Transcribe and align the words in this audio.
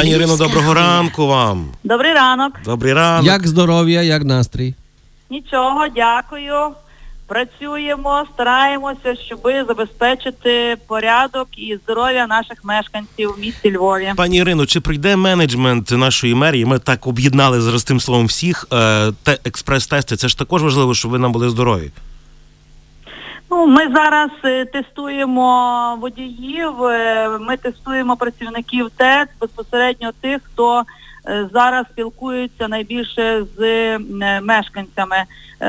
Пані 0.00 0.12
Ірино, 0.12 0.36
доброго 0.36 0.74
ранку 0.74 1.26
вам. 1.26 1.68
Добрий 1.84 2.12
ранок. 2.12 2.52
Добрий 2.64 2.92
ранок. 2.92 3.26
Як 3.26 3.46
здоров'я, 3.46 4.02
як 4.02 4.24
настрій? 4.24 4.74
Нічого, 5.30 5.86
дякую. 5.94 6.54
Працюємо, 7.26 8.24
стараємося, 8.34 9.16
щоб 9.26 9.40
забезпечити 9.68 10.76
порядок 10.86 11.48
і 11.56 11.78
здоров'я 11.84 12.26
наших 12.26 12.64
мешканців 12.64 13.34
в 13.36 13.40
місті 13.40 13.76
Львові. 13.76 14.12
Пані 14.16 14.36
Ірино, 14.36 14.66
чи 14.66 14.80
прийде 14.80 15.16
менеджмент 15.16 15.90
нашої 15.90 16.34
мерії? 16.34 16.64
Ми 16.64 16.78
так 16.78 17.06
об'єднали 17.06 17.60
зараз 17.60 17.84
тим 17.84 18.00
словом 18.00 18.26
всіх. 18.26 18.68
Е, 18.72 19.12
те, 19.22 19.38
експрес-тести, 19.44 20.16
це 20.16 20.28
ж 20.28 20.38
також 20.38 20.62
важливо, 20.62 20.94
щоб 20.94 21.10
ви 21.10 21.18
нам 21.18 21.32
були 21.32 21.50
здорові. 21.50 21.90
Ну, 23.50 23.66
ми 23.66 23.82
зараз 23.94 24.30
е, 24.44 24.64
тестуємо 24.64 25.98
водіїв, 26.00 26.82
е, 26.82 27.28
ми 27.40 27.56
тестуємо 27.56 28.16
працівників 28.16 28.90
ТЕЦ, 28.96 29.28
безпосередньо 29.40 30.10
тих, 30.20 30.42
хто 30.42 30.82
е, 31.26 31.48
зараз 31.52 31.86
спілкується 31.92 32.68
найбільше 32.68 33.44
з 33.58 33.98
мешканцями. 34.42 35.16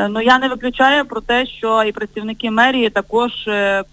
Ну 0.09 0.22
я 0.22 0.39
не 0.39 0.49
виключаю 0.49 1.05
про 1.05 1.22
те, 1.22 1.45
що 1.45 1.84
і 1.84 1.91
працівники 1.91 2.52
мерії 2.52 2.89
також 2.89 3.31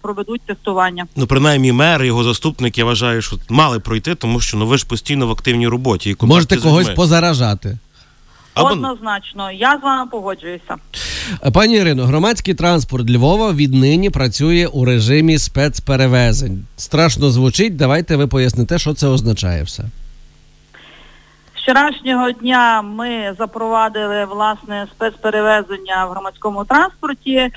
проведуть 0.01 0.41
тестування. 0.41 1.05
Ну, 1.15 1.27
принаймні, 1.27 1.71
мер, 1.71 2.03
його 2.03 2.23
заступник, 2.23 2.77
я 2.77 2.85
вважаю, 2.85 3.21
що 3.21 3.35
мали 3.49 3.79
пройти, 3.79 4.15
тому 4.15 4.39
що 4.39 4.57
ну 4.57 4.67
ви 4.67 4.77
ж 4.77 4.87
постійно 4.87 5.27
в 5.27 5.31
активній 5.31 5.67
роботі. 5.67 6.09
І 6.09 6.25
Можете 6.25 6.57
когось. 6.57 6.89
Позаражати. 6.89 7.77
Або- 8.59 8.69
Однозначно, 8.69 9.51
я 9.51 9.77
з 9.77 9.83
вами 9.83 10.09
погоджуюся. 10.11 10.75
Пані 11.53 11.75
Ірино, 11.75 12.05
громадський 12.05 12.53
транспорт 12.53 13.09
Львова 13.09 13.51
віднині 13.51 14.09
працює 14.09 14.67
у 14.73 14.85
режимі 14.85 15.37
спецперевезень. 15.37 16.65
Страшно 16.77 17.29
звучить. 17.29 17.75
Давайте 17.75 18.15
ви 18.15 18.27
поясните, 18.27 18.77
що 18.77 18.93
це 18.93 19.07
означає 19.07 19.63
все. 19.63 19.83
Вчорашнього 21.55 22.31
дня 22.31 22.81
ми 22.81 23.35
запровадили 23.39 24.25
власне 24.25 24.87
спецперевезення 24.95 26.05
в 26.05 26.09
громадському 26.11 26.65
транспорті. 26.65 27.49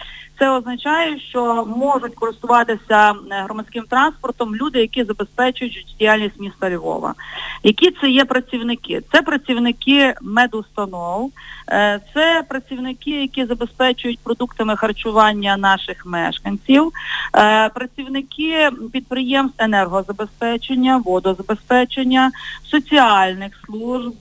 Це 0.43 0.51
означає, 0.51 1.21
що 1.21 1.65
можуть 1.77 2.15
користуватися 2.15 3.11
е, 3.11 3.43
громадським 3.43 3.85
транспортом 3.85 4.57
люди, 4.57 4.81
які 4.81 5.05
забезпечують 5.05 5.75
життєдіяльність 5.75 6.41
міста 6.41 6.71
Львова. 6.71 7.15
Які 7.63 7.91
це 7.91 8.11
є 8.11 8.25
працівники? 8.25 9.03
Це 9.13 9.23
працівники 9.23 10.15
медустанов, 10.23 11.33
е, 11.69 12.01
це 12.15 12.45
працівники, 12.49 13.11
які 13.11 13.45
забезпечують 13.45 14.19
продуктами 14.19 14.77
харчування 14.77 15.57
наших 15.57 16.07
мешканців, 16.07 16.93
е, 17.37 17.69
працівники 17.69 18.71
підприємств 18.93 19.63
енергозабезпечення, 19.63 21.03
водозабезпечення, 21.05 22.31
соціальних 22.65 23.53
служб, 23.67 24.19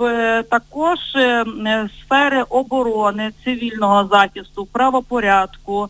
також 0.50 1.00
е, 1.16 1.46
е, 1.66 1.90
сфери 2.02 2.44
оборони, 2.50 3.32
цивільного 3.44 4.08
захисту, 4.12 4.66
правопорядку, 4.66 5.90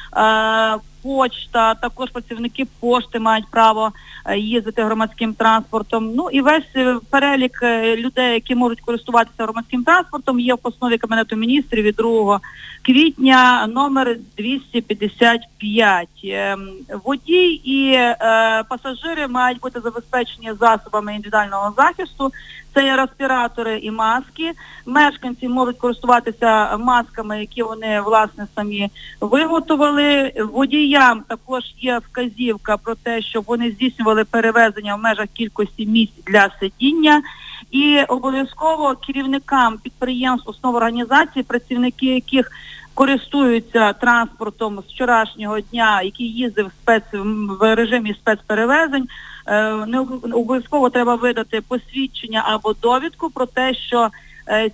почта, 1.03 1.75
також 1.75 2.09
працівники 2.09 2.67
пошти 2.79 3.19
мають 3.19 3.45
право 3.51 3.91
е, 4.25 4.37
їздити 4.37 4.83
громадським 4.83 5.33
транспортом. 5.33 6.11
Ну 6.15 6.29
і 6.29 6.41
весь 6.41 6.75
е, 6.75 6.97
перелік 7.09 7.59
е, 7.63 7.97
людей, 7.97 8.33
які 8.33 8.55
можуть 8.55 8.81
користуватися 8.81 9.43
громадським 9.43 9.83
транспортом, 9.83 10.39
є 10.39 10.53
в 10.53 10.57
постанові 10.57 10.97
Кабінету 10.97 11.35
міністрів 11.35 11.83
від 11.83 11.95
2 11.95 12.39
квітня 12.81 13.67
номер 13.67 14.17
255. 14.37 16.07
Ем, 16.23 16.69
Водій 17.03 17.61
і 17.63 17.93
е, 17.93 18.63
пасажири 18.69 19.27
мають 19.27 19.59
бути 19.59 19.79
забезпечені 19.79 20.51
засобами 20.59 21.15
індивідуального 21.15 21.73
захисту. 21.77 22.31
Це 22.73 22.85
є 22.85 22.95
респіратори 22.95 23.79
і 23.79 23.91
маски. 23.91 24.51
Мешканці 24.85 25.47
можуть 25.47 25.77
користуватися 25.77 26.77
масками, 26.77 27.39
які 27.39 27.63
вони 27.63 28.01
власне 28.01 28.47
самі 28.55 28.89
виготовили. 29.21 30.00
Водіям 30.53 31.23
також 31.27 31.63
є 31.79 31.99
вказівка 31.99 32.77
про 32.77 32.95
те, 32.95 33.21
щоб 33.21 33.43
вони 33.47 33.71
здійснювали 33.71 34.23
перевезення 34.23 34.95
в 34.95 34.99
межах 34.99 35.27
кількості 35.33 35.85
місць 35.85 36.23
для 36.27 36.49
сидіння. 36.59 37.21
І 37.71 37.99
обов'язково 38.07 38.95
керівникам 38.95 39.77
підприємств, 39.77 40.49
основ 40.49 40.75
організації, 40.75 41.43
працівники 41.43 42.05
яких 42.05 42.51
користуються 42.93 43.93
транспортом 43.93 44.79
з 44.87 44.91
вчорашнього 44.91 45.59
дня, 45.59 46.01
який 46.01 46.27
їздив 46.27 46.67
в 46.67 46.71
спец 46.71 47.03
в 47.59 47.75
режимі 47.75 48.13
спецперевезень, 48.13 49.07
е, 49.47 49.73
не 49.85 49.99
обов'язково 50.33 50.89
треба 50.89 51.15
видати 51.15 51.61
посвідчення 51.61 52.43
або 52.45 52.73
довідку 52.73 53.29
про 53.29 53.45
те, 53.45 53.73
що 53.73 54.09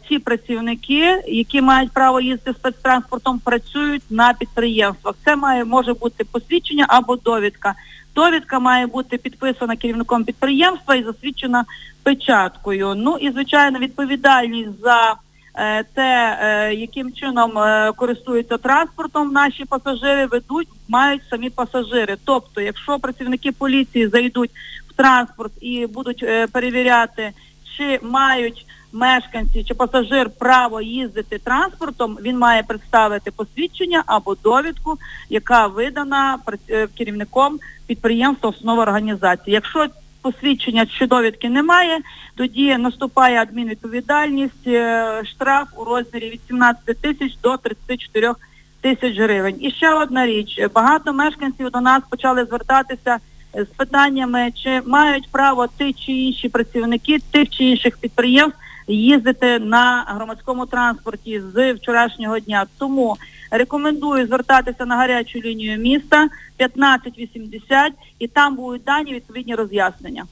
ці 0.08 0.20
працівники, 0.20 1.22
які 1.28 1.62
мають 1.62 1.92
право 1.92 2.22
їздити 2.22 2.54
спецтранспортом, 2.54 3.40
працюють 3.40 4.04
на 4.10 4.34
підприємствах. 4.34 5.16
Це 5.26 5.36
має 5.36 5.66
може 5.66 5.94
бути 5.94 6.24
посвідчення 6.24 6.86
або 6.90 7.16
довідка. 7.16 7.76
Довідка 8.18 8.60
має 8.60 8.88
бути 8.88 9.18
підписана 9.18 9.76
керівником 9.76 10.24
підприємства 10.24 10.96
і 10.96 11.04
засвідчена 11.04 11.66
печаткою. 12.04 12.96
Ну 12.96 13.18
і 13.18 13.32
звичайно 13.32 13.80
відповідальність 13.80 14.82
за 14.84 15.16
е, 15.56 15.84
те, 15.84 16.40
е, 16.42 16.74
яким 16.74 17.14
чином 17.14 17.58
е, 17.58 17.92
користуються 17.96 18.58
транспортом 18.58 19.32
наші 19.32 19.66
пасажири, 19.66 20.26
ведуть, 20.26 20.68
мають 20.88 21.22
самі 21.30 21.50
пасажири. 21.50 22.18
Тобто, 22.26 22.62
якщо 22.62 23.00
працівники 23.00 23.52
поліції 23.52 24.08
зайдуть 24.08 24.52
в 24.90 24.94
транспорт 24.94 25.52
і 25.62 25.88
будуть 25.88 26.24
е, 26.24 26.48
перевіряти, 26.48 27.32
чи 27.78 28.00
мають 28.02 28.66
мешканці 28.98 29.64
чи 29.64 29.74
пасажир 29.74 30.30
право 30.40 30.82
їздити 30.82 31.38
транспортом, 31.38 32.18
він 32.22 32.38
має 32.38 32.64
представити 32.64 33.32
посвідчення 33.32 34.04
або 34.06 34.36
довідку, 34.44 34.98
яка 35.30 35.68
видана 35.68 36.38
е, 36.70 36.88
керівником 36.98 37.60
підприємства 37.88 38.50
основа 38.50 38.84
організації. 38.84 39.54
Якщо 39.54 39.88
посвідчення 40.22 40.86
чи 40.86 41.08
довідки 41.08 41.50
немає, 41.50 42.00
тоді 42.36 42.78
наступає 42.78 43.42
адмінвідповідальність, 43.42 44.68
е, 44.68 45.22
штраф 45.26 45.68
у 45.78 45.84
розмірі 45.84 46.30
від 46.30 46.42
17 46.48 47.02
тисяч 47.02 47.38
до 47.44 47.58
34 47.58 48.34
тисяч 48.82 49.20
гривень. 49.20 49.58
І 49.60 49.72
ще 49.72 49.94
одна 49.94 50.26
річ. 50.26 50.60
Багато 50.74 51.14
мешканців 51.14 51.72
до 51.72 51.82
нас 51.82 52.04
почали 52.10 52.46
звертатися 52.46 53.18
з 53.54 53.66
питаннями, 53.66 54.52
чи 54.64 54.82
мають 54.86 55.30
право 55.32 55.68
ті 55.78 55.94
чи 55.94 56.12
інші 56.12 56.50
працівники 56.50 57.20
тих 57.32 57.50
чи 57.50 57.64
інших 57.64 57.98
підприємств 57.98 58.60
їздити 58.88 59.60
на 59.60 60.06
громадському 60.08 60.66
транспорті 60.66 61.42
з 61.54 61.74
вчорашнього 61.74 62.40
дня. 62.40 62.66
Тому 62.78 63.18
рекомендую 63.52 64.28
звертатися 64.28 64.86
на 64.86 64.96
гарячу 64.96 65.40
лінію 65.40 65.78
міста 65.80 66.18
1580 66.58 67.94
і 68.20 68.28
там 68.28 68.56
будуть 68.56 68.84
дані 68.84 69.14
відповідні 69.14 69.56
роз'яснення. 69.56 70.26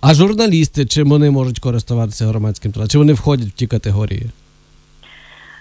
А 0.00 0.14
журналісти, 0.14 0.86
чим 0.86 1.08
вони 1.08 1.30
можуть 1.30 1.58
користуватися 1.58 2.26
громадським 2.26 2.72
транспортом? 2.72 2.90
Чи 2.92 2.98
вони 2.98 3.12
входять 3.12 3.48
в 3.48 3.52
ті 3.52 3.66
категорії? 3.66 4.30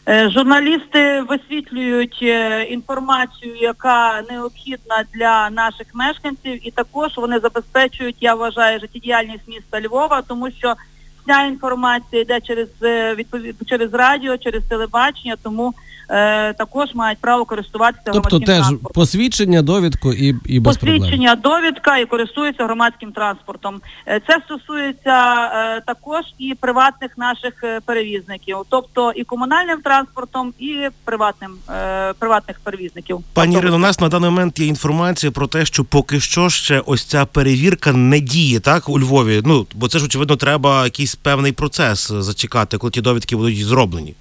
Е, 0.09 0.29
Журналісти 0.29 1.21
висвітлюють 1.21 2.19
е, 2.21 2.63
інформацію, 2.63 3.55
яка 3.55 4.21
необхідна 4.31 5.03
для 5.13 5.49
наших 5.49 5.87
мешканців, 5.93 6.67
і 6.67 6.71
також 6.71 7.17
вони 7.17 7.39
забезпечують, 7.39 8.15
я 8.21 8.35
вважаю, 8.35 8.79
життєдіяльність 8.79 9.47
міста 9.47 9.81
Львова, 9.81 10.21
тому 10.27 10.51
що 10.51 10.75
вся 11.23 11.45
інформація 11.45 12.21
йде 12.21 12.41
через 12.41 12.67
е, 12.83 13.15
відповід 13.15 13.55
через 13.67 13.93
радіо, 13.93 14.37
через 14.37 14.63
телебачення, 14.63 15.35
тому 15.43 15.73
е, 16.09 16.53
також 16.53 16.89
мають 16.95 17.19
право 17.19 17.45
користуватися 17.45 18.01
Тобто 18.05 18.19
громадським 18.19 18.41
теж 18.55 18.57
транспортом. 18.57 18.91
посвідчення, 18.93 19.61
довідку 19.61 20.13
і, 20.13 20.35
і 20.45 20.59
без 20.59 20.77
проблем. 20.77 20.97
Посвідчення, 20.99 21.35
довідка 21.35 21.97
і 21.97 22.05
користуються 22.05 22.63
громадським 22.65 23.11
транспортом. 23.11 23.81
Е, 24.07 24.21
Це 24.27 24.39
стосується 24.45 25.33
е, 25.53 25.81
також 25.85 26.23
і 26.37 26.55
приватних 26.59 27.17
наших 27.17 27.53
е, 27.63 27.79
перевізників, 27.85 28.57
тобто 28.69 29.11
і 29.15 29.23
комунальним 29.23 29.81
транспортом, 29.81 30.53
і 30.59 30.87
приватним 31.05 31.51
е, 31.69 32.13
приватних 32.19 32.59
перевізників. 32.59 33.19
Пані 33.33 33.53
Тобто, 33.53 33.67
Ірино, 33.67 33.75
у 33.75 33.79
нас 33.79 33.99
на 33.99 34.09
даний 34.09 34.29
момент 34.29 34.59
є 34.59 34.65
інформація 34.65 35.31
про 35.31 35.47
те, 35.47 35.65
що 35.65 35.83
поки 35.83 36.19
що 36.19 36.49
ще 36.49 36.79
ось 36.85 37.03
ця 37.05 37.25
перевірка 37.25 37.93
не 37.93 38.19
діє, 38.19 38.59
так 38.59 38.89
у 38.89 38.99
Львові. 38.99 39.41
Ну 39.45 39.67
бо 39.75 39.87
це 39.87 39.99
ж 39.99 40.05
очевидно 40.05 40.35
треба 40.35 40.89
якийсь 41.09 41.15
певний 41.15 41.51
процес 41.51 42.11
зачекати, 42.11 42.77
коли 42.77 42.91
ті 42.91 43.01
довідки 43.01 43.35
будуть 43.35 43.65
зроблені. 43.65 44.15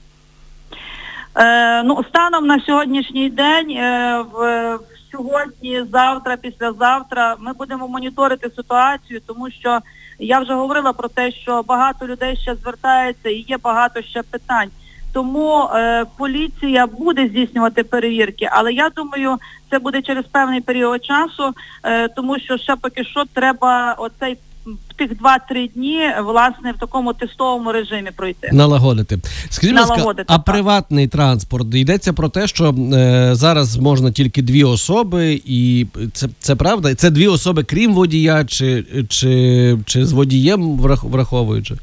Е, 1.36 1.82
ну, 1.82 2.04
станом 2.08 2.46
на 2.46 2.60
сьогоднішній 2.60 3.30
день, 3.30 3.70
е, 3.70 4.24
в 4.32 4.78
сьогодні, 5.12 5.82
завтра, 5.92 6.36
післязавтра 6.36 7.36
ми 7.38 7.52
будемо 7.52 7.88
моніторити 7.88 8.50
ситуацію, 8.56 9.20
тому 9.26 9.50
що 9.50 9.80
я 10.18 10.40
вже 10.40 10.54
говорила 10.54 10.92
про 10.92 11.08
те, 11.08 11.32
що 11.32 11.62
багато 11.62 12.06
людей 12.06 12.36
ще 12.36 12.54
звертається 12.54 13.28
і 13.28 13.44
є 13.48 13.58
багато 13.58 14.02
ще 14.02 14.22
питань. 14.22 14.70
Тому 15.12 15.62
е, 15.62 16.04
поліція 16.18 16.86
буде 16.86 17.28
здійснювати 17.28 17.84
перевірки, 17.84 18.48
але 18.52 18.72
я 18.72 18.90
думаю, 18.96 19.36
це 19.70 19.78
буде 19.78 20.02
через 20.02 20.24
певний 20.24 20.60
період 20.60 21.04
часу, 21.04 21.54
е, 21.84 22.08
тому 22.08 22.38
що 22.38 22.58
ще 22.58 22.76
поки 22.76 23.04
що 23.04 23.24
треба 23.34 23.94
оцей 23.98 24.36
тих 24.96 25.10
2-3 25.10 25.70
дні 25.74 26.00
власне 26.24 26.72
в 26.72 26.80
такому 26.80 27.12
тестовому 27.12 27.72
режимі 27.72 28.10
пройти. 28.16 28.50
Налагодити. 28.52 29.18
Скажіть, 29.50 29.76
Налагодити, 29.76 30.24
а 30.28 30.36
так. 30.36 30.44
приватний 30.44 31.06
транспорт 31.08 31.74
йдеться 31.74 32.12
про 32.12 32.28
те, 32.28 32.46
що 32.46 32.70
е, 32.70 33.30
зараз 33.34 33.76
можна 33.76 34.10
тільки 34.12 34.42
дві 34.42 34.64
особи, 34.64 35.40
і 35.44 35.86
це, 36.12 36.28
це 36.38 36.56
правда? 36.56 36.94
Це 36.94 37.10
дві 37.10 37.26
особи, 37.26 37.62
крім 37.64 37.94
водія, 37.94 38.44
чи, 38.44 38.84
чи, 39.08 39.78
чи 39.84 40.06
з 40.06 40.12
водієм 40.12 40.78
врах- 40.80 41.08
враховуючи? 41.10 41.74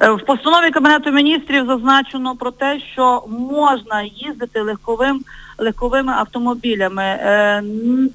Е, 0.00 0.10
В 0.10 0.24
постанові 0.24 0.70
Кабінету 0.70 1.10
міністрів 1.10 1.66
зазначено 1.66 2.36
про 2.36 2.50
те, 2.50 2.80
що 2.92 3.24
можна 3.28 4.02
їздити 4.02 4.60
легковим 4.60 5.24
легковими 5.58 6.12
автомобілями. 6.12 7.02
Е, 7.02 7.62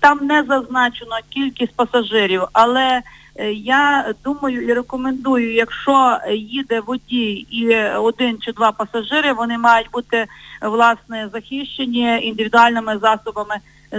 Там 0.01 0.19
не 0.21 0.43
зазначено 0.43 1.15
кількість 1.29 1.75
пасажирів, 1.75 2.41
але 2.53 3.01
е, 3.35 3.53
я 3.53 4.13
думаю 4.23 4.67
і 4.67 4.73
рекомендую, 4.73 5.53
якщо 5.53 6.17
їде 6.31 6.79
водій 6.79 7.33
і 7.33 7.75
один 7.85 8.37
чи 8.41 8.51
два 8.51 8.71
пасажири, 8.71 9.33
вони 9.33 9.57
мають 9.57 9.91
бути 9.91 10.25
власне 10.61 11.29
захищені 11.33 12.19
індивідуальними 12.23 12.97
засобами 12.97 13.55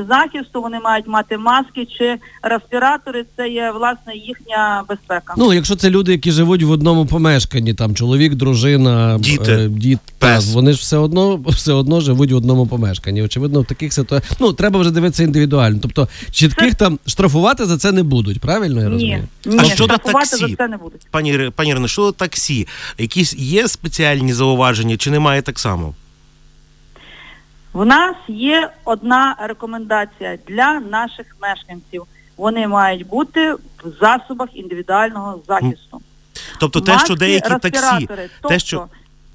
захисту, 0.09 0.63
вони 0.63 0.81
мають 0.81 1.07
мати 1.09 1.39
маски 1.39 1.87
чи 1.99 2.17
респіратори. 2.43 3.25
Це 3.37 3.49
є 3.49 3.71
власне 3.71 4.15
їхня 4.15 4.85
безпека. 4.89 5.35
Ну, 5.37 5.53
якщо 5.53 5.77
це 5.77 5.91
люди, 5.91 6.13
які 6.13 6.33
живуть 6.33 6.63
в 6.63 6.71
одному 6.71 7.07
помешканні, 7.07 7.75
там 7.75 7.95
чоловік, 7.95 8.35
дружина, 8.35 9.19
Діти, 9.21 9.53
е, 9.53 9.69
дід, 9.69 9.99
пес. 10.19 10.45
та, 10.47 10.53
вони 10.55 10.73
ж 10.73 10.79
все 10.79 10.97
одно 10.97 11.37
все 11.37 11.73
одно 11.73 12.01
живуть 12.01 12.33
в 12.33 12.37
одному 12.37 12.67
помешканні. 12.67 13.23
Очевидно, 13.23 13.61
в 13.61 13.65
таких 13.65 13.93
ситуаціях 13.93 14.37
ну 14.41 14.53
треба 14.53 14.81
вже 14.81 14.91
дивитися 14.91 15.23
індивідуально. 15.23 15.79
Тобто 15.83 16.09
чітких 16.31 16.75
там 16.75 16.99
штрафувати 17.07 17.65
за 17.67 17.77
це 17.79 17.93
не 17.93 18.03
будуть, 18.03 18.41
правильно 18.41 18.83
я 18.83 18.89
розумію? 18.89 19.29
ні, 19.47 19.57
А 19.61 19.65
щодо 19.65 19.95
штрафувати 19.95 20.31
таксі? 20.31 20.47
за 20.49 20.57
це 20.57 20.69
не 20.69 20.77
будуть. 20.77 21.01
Пані 21.11 21.51
пані 21.57 21.71
Ірино, 21.71 21.89
щодо 21.89 22.13
таксі, 22.13 22.67
якісь 22.99 23.35
є 23.35 23.69
спеціальні 23.69 24.33
зауваження, 24.33 24.97
чи 24.97 25.11
немає 25.11 25.43
так 25.43 25.59
само? 25.59 25.95
В 27.75 27.85
нас 27.85 28.17
є 28.29 28.71
одна 28.85 29.37
рекомендація 29.41 30.39
для 30.47 30.81
наших 30.81 31.37
мешканців. 31.43 32.03
Вони 32.37 32.69
мають 32.69 33.07
бути 33.07 33.55
в 33.55 33.61
засобах 34.01 34.49
індивідуального 34.53 35.41
захисту. 35.49 36.01
Тобто 36.61 36.81
те, 36.81 36.99
що 36.99 37.15
деякі 37.15 37.49
таксі. 37.49 38.07
Тобто, 38.09 38.49
те, 38.49 38.59
що 38.59 38.87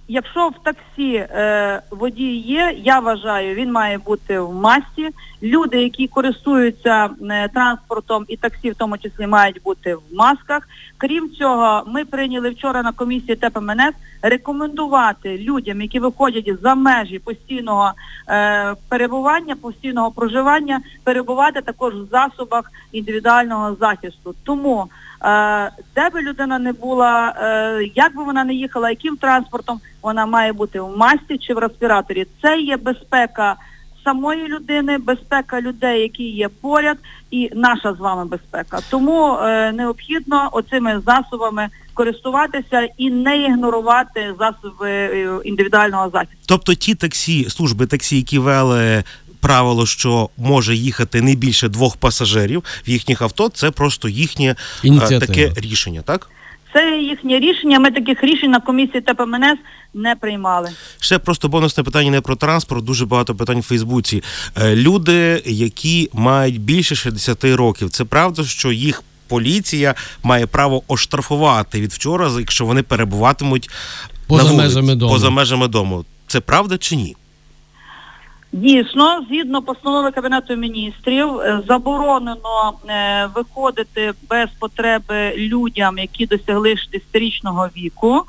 якщо 0.10 0.50
в 0.50 0.64
таксі 0.64 1.14
е, 1.14 1.82
водій 1.92 2.36
є, 2.36 2.76
я 2.78 3.00
вважаю, 3.00 3.56
він 3.56 3.72
має 3.72 3.98
бути 3.98 4.40
в 4.40 4.54
масці. 4.54 5.10
Люди, 5.44 5.84
які 5.84 6.08
користуються 6.08 7.10
е, 7.32 7.48
транспортом 7.48 8.26
і 8.28 8.38
таксі, 8.38 8.72
в 8.72 8.76
тому 8.76 8.98
числі, 8.98 9.28
мають 9.28 9.62
бути 9.64 9.96
в 9.96 10.02
масках. 10.14 10.68
Крім 10.98 11.30
цього, 11.30 11.84
ми 11.88 12.06
прийняли 12.06 12.50
вчора 12.50 12.84
на 12.84 12.92
комісії 12.92 13.36
ТПМНС 13.36 13.94
рекомендувати 14.22 15.38
людям, 15.38 15.82
які 15.82 16.00
виходять 16.00 16.62
за 16.62 16.76
межі 16.76 17.20
постійного 17.20 17.92
е, 18.30 18.76
перебування, 18.90 19.56
постійного 19.56 20.12
проживання, 20.12 20.82
перебувати 21.04 21.62
також 21.62 21.94
в 21.94 22.10
засобах 22.12 22.72
індивідуального 22.92 23.76
захисту. 23.80 24.36
Тому 24.44 24.90
де 25.96 26.10
би 26.14 26.22
людина 26.22 26.60
не 26.60 26.74
була, 26.74 27.36
е, 27.42 27.90
як 27.96 28.16
би 28.16 28.24
вона 28.24 28.44
не 28.44 28.54
їхала, 28.54 28.90
яким 28.90 29.18
транспортом, 29.18 29.80
вона 30.02 30.26
має 30.26 30.54
бути 30.54 30.80
в 30.80 30.98
масці 30.98 31.38
чи 31.38 31.54
в 31.54 31.58
респіраторі. 31.58 32.28
Це 32.42 32.60
є 32.60 32.78
безпека 32.78 33.56
самої 34.04 34.48
людини, 34.48 34.98
безпека 34.98 35.62
людей, 35.62 36.02
які 36.02 36.24
є 36.24 36.50
поряд, 36.62 36.98
і 37.32 37.50
наша 37.54 37.94
з 37.94 38.00
вами 38.00 38.26
безпека. 38.26 38.80
Тому 38.90 39.34
е, 39.34 39.72
необхідно 39.72 40.50
оцими 40.52 41.02
засобами 41.06 41.68
користуватися 41.94 42.88
і 42.98 43.10
не 43.10 43.38
ігнорувати 43.38 44.34
засоби 44.40 44.90
е, 44.90 45.40
індивідуального 45.44 46.10
захисту. 46.10 46.46
Тобто 46.48 46.74
ті 46.74 46.96
таксі, 46.96 47.50
служби 47.50 47.86
таксі, 47.86 48.18
які 48.18 48.40
вели 48.40 49.04
правило, 49.40 49.86
що 49.86 50.30
може 50.38 50.76
їхати 50.76 51.22
не 51.22 51.36
більше 51.36 51.70
двох 51.70 51.98
пасажирів 51.98 52.64
в 52.88 52.90
їхніх 52.90 53.22
авто, 53.22 53.50
це 53.50 53.72
просто 53.72 54.10
їхнє 54.10 54.46
е, 54.50 54.56
Ініціатива. 54.84 55.20
таке 55.20 55.54
рішення, 55.62 56.02
так? 56.02 56.30
Це 56.74 56.98
їхнє 56.98 57.40
рішення. 57.40 57.80
Ми 57.80 57.92
таких 57.92 58.24
рішень 58.24 58.52
на 58.52 58.60
комісії 58.60 59.02
ТПМНС 59.02 59.58
не 59.94 60.16
приймали. 60.16 60.70
Ще 61.00 61.20
просто 61.20 61.48
бонусне 61.50 61.84
питання 61.84 62.12
не 62.12 62.22
про 62.22 62.36
транспорт, 62.36 62.84
дуже 62.86 63.06
багато 63.06 63.36
питань 63.36 63.60
в 63.60 63.64
Фейсбуці. 63.64 64.24
Е, 64.58 64.76
Люди, 64.76 65.44
які 65.46 66.10
мають 66.14 66.62
більше 66.62 66.96
60 66.96 67.44
років, 67.44 67.90
це 67.90 68.06
правда, 68.06 68.44
що 68.44 68.72
їх 68.72 69.04
поліція 69.28 69.96
має 70.24 70.46
право 70.48 70.84
оштрафувати 70.88 71.82
від 71.82 71.92
вчора, 71.94 72.32
якщо 72.40 72.66
вони 72.66 72.84
перебуватимуть 72.84 73.70
Поза 74.28 74.44
на 74.44 74.50
вулиці, 74.50 74.66
межами 74.68 74.96
дому. 74.96 75.14
поза 75.14 75.30
межами 75.30 75.68
дому. 75.68 76.06
Це 76.28 76.40
правда 76.40 76.78
чи 76.78 76.96
ні? 76.96 77.16
Дійсно, 78.52 79.26
згідно 79.30 79.62
постанови 79.62 80.12
Кабінету 80.12 80.56
міністрів, 80.56 81.40
е, 81.40 81.62
заборонено 81.68 82.74
е, 82.90 83.30
виходити 83.36 84.14
без 84.30 84.50
потреби 84.60 85.34
людям, 85.38 85.98
які 85.98 86.26
досягли 86.26 86.70
60-річного 86.74 87.70
віку, 87.78 88.24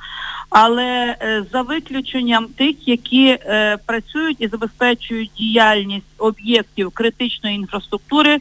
але 0.50 1.16
е, 1.22 1.44
за 1.52 1.62
виключенням 1.62 2.46
тих, 2.46 2.88
які 2.88 3.38
працюють 3.86 4.40
і 4.40 4.48
забезпечують 4.48 5.30
діяльність 5.38 6.06
об'єктів 6.18 6.90
критичної 6.90 7.56
інфраструктури 7.56 8.38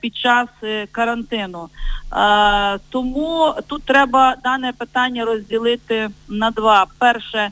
під 0.00 0.16
час 0.16 0.48
карантину. 0.90 1.68
Тому 2.90 3.54
тут 3.66 3.82
треба 3.82 4.36
дане 4.44 4.72
питання 4.78 5.24
розділити 5.24 6.08
на 6.28 6.50
два. 6.50 6.86
Перше 6.98 7.50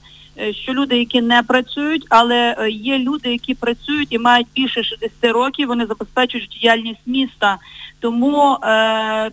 що 0.53 0.73
люди, 0.73 0.99
які 0.99 1.21
не 1.21 1.43
працюють, 1.43 2.07
але 2.09 2.57
е, 2.59 2.71
є 2.71 2.99
люди, 2.99 3.33
які 3.33 3.55
працюють 3.55 4.13
і 4.13 4.19
мають 4.19 4.47
більше 4.55 4.85
60 4.85 5.11
років, 5.23 5.69
вони 5.69 5.87
забезпечують 5.87 6.59
діяльність 6.61 7.01
міста. 7.07 7.57
Тому 8.01 8.55
е, 8.55 9.31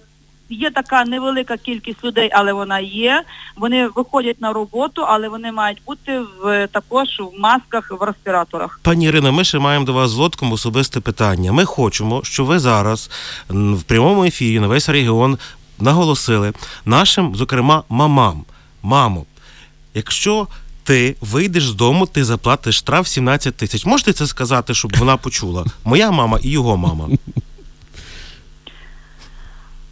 є 0.49 0.71
така 0.71 1.05
невелика 1.05 1.57
кількість 1.57 2.03
людей, 2.03 2.29
але 2.33 2.53
вона 2.53 2.79
є. 2.79 3.23
Вони 3.55 3.87
виходять 3.87 4.41
на 4.41 4.53
роботу, 4.53 5.01
але 5.07 5.29
вони 5.29 5.51
мають 5.51 5.81
бути 5.87 6.21
в 6.43 6.67
також 6.67 7.07
в 7.19 7.39
масках, 7.39 7.91
в 7.99 8.03
респіраторах. 8.03 8.79
Пані 8.83 9.05
Ірино, 9.05 9.31
ми 9.31 9.43
ще 9.43 9.59
маємо 9.59 9.85
до 9.85 9.93
вас 9.93 10.11
з 10.11 10.29
особисте 10.51 10.99
питання. 10.99 11.51
Ми 11.51 11.65
хочемо, 11.65 12.23
щоб 12.23 12.45
ви 12.45 12.59
зараз 12.59 13.09
в 13.49 13.83
прямому 13.83 14.25
ефірі 14.25 14.59
на 14.59 14.67
весь 14.67 14.89
регіон 14.89 15.37
наголосили 15.79 16.53
нашим, 16.85 17.35
зокрема, 17.35 17.83
мамам. 17.89 18.43
Мамо, 18.83 19.25
якщо 19.93 20.47
ти 20.85 21.15
вийдеш 21.21 21.67
з 21.67 21.73
дому, 21.73 22.05
ти 22.05 22.23
заплатиш 22.23 22.77
штраф 22.77 23.07
17 23.07 23.55
тисяч. 23.55 23.85
Можете 23.85 24.13
це 24.13 24.27
сказати, 24.27 24.73
щоб 24.73 24.97
вона 24.97 25.17
почула? 25.17 25.65
Моя 25.83 26.11
мама 26.11 26.39
і 26.43 26.49
його 26.49 26.77
мама. 26.77 27.09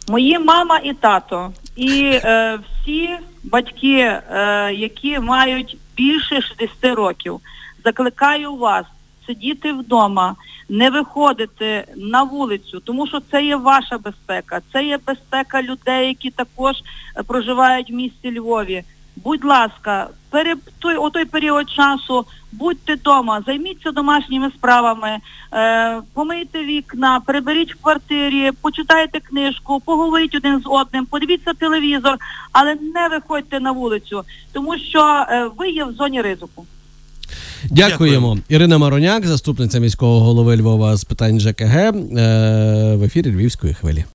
Мої 0.08 0.38
мама 0.38 0.78
і 0.84 0.94
тато, 0.94 1.52
і 1.76 2.20
е, 2.24 2.58
всі 2.82 3.10
батьки, 3.44 3.98
е, 3.98 4.20
які 4.74 5.18
мають 5.18 5.76
більше 5.96 6.42
60 6.42 6.96
років, 6.96 7.40
закликаю 7.84 8.54
вас 8.54 8.84
сидіти 9.26 9.72
вдома, 9.72 10.34
не 10.68 10.90
виходити 10.90 11.84
на 11.96 12.22
вулицю, 12.22 12.80
тому 12.80 13.06
що 13.06 13.20
це 13.30 13.44
є 13.44 13.56
ваша 13.56 13.98
безпека, 13.98 14.60
це 14.72 14.84
є 14.84 14.98
безпека 15.06 15.62
людей, 15.62 16.08
які 16.08 16.30
також 16.30 16.76
е, 17.16 17.22
проживають 17.22 17.90
в 17.90 17.94
місті 17.94 18.38
Львові. 18.38 18.84
Будь 19.16 19.44
ласка, 19.44 20.08
пере 20.30 20.54
той 20.78 20.96
у 20.96 21.10
той 21.10 21.24
період 21.24 21.70
часу 21.70 22.26
будьте 22.52 22.94
вдома, 22.94 23.42
займіться 23.46 23.90
домашніми 23.90 24.50
справами, 24.50 25.18
е, 25.52 26.00
помийте 26.14 26.64
вікна, 26.64 27.20
приберіть 27.26 27.74
в 27.74 27.82
квартирі, 27.82 28.50
почитайте 28.60 29.20
книжку, 29.20 29.82
поговоріть 29.84 30.34
один 30.34 30.60
з 30.60 30.62
одним, 30.64 31.06
подивіться 31.06 31.52
телевізор, 31.54 32.16
але 32.52 32.74
не 32.74 33.08
виходьте 33.08 33.60
на 33.60 33.72
вулицю, 33.72 34.22
тому 34.52 34.78
що 34.78 35.26
е, 35.28 35.50
ви 35.56 35.70
є 35.70 35.84
в 35.84 35.92
зоні 35.92 36.22
ризику. 36.22 36.66
Дякуємо. 37.70 37.88
Дякуємо. 37.90 38.38
Ірина 38.48 38.78
Мароняк, 38.78 39.26
заступниця 39.26 39.78
міського 39.78 40.20
голови 40.20 40.56
Львова 40.56 40.96
з 40.96 41.04
питань 41.04 41.40
ЖКГ 41.40 41.76
е, 41.76 41.92
в 42.96 43.02
ефірі 43.02 43.30
Львівської 43.30 43.74
хвилі. 43.74 44.04